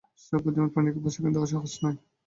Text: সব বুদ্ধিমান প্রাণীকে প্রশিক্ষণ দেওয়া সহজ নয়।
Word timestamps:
সব 0.23 0.39
বুদ্ধিমান 0.43 0.69
প্রাণীকে 0.73 0.99
প্রশিক্ষণ 1.03 1.31
দেওয়া 1.33 1.51
সহজ 1.51 1.71
নয়। 1.81 1.97